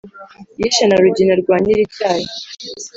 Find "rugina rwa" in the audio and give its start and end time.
1.01-1.55